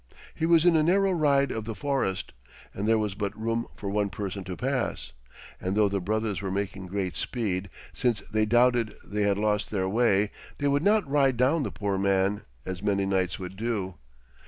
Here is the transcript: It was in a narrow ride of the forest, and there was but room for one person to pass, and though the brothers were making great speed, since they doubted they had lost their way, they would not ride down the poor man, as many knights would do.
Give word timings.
It 0.35 0.47
was 0.47 0.65
in 0.65 0.75
a 0.75 0.81
narrow 0.81 1.11
ride 1.11 1.51
of 1.51 1.65
the 1.65 1.75
forest, 1.75 2.33
and 2.73 2.87
there 2.87 2.97
was 2.97 3.13
but 3.13 3.39
room 3.39 3.67
for 3.75 3.87
one 3.87 4.09
person 4.09 4.43
to 4.45 4.57
pass, 4.57 5.11
and 5.59 5.75
though 5.75 5.89
the 5.89 6.01
brothers 6.01 6.41
were 6.41 6.49
making 6.49 6.87
great 6.87 7.15
speed, 7.15 7.69
since 7.93 8.21
they 8.21 8.47
doubted 8.47 8.95
they 9.05 9.21
had 9.21 9.37
lost 9.37 9.69
their 9.69 9.87
way, 9.87 10.31
they 10.57 10.67
would 10.67 10.81
not 10.81 11.07
ride 11.07 11.37
down 11.37 11.61
the 11.61 11.69
poor 11.71 11.99
man, 11.99 12.41
as 12.65 12.81
many 12.81 13.05
knights 13.05 13.37
would 13.37 13.55
do. 13.55 13.93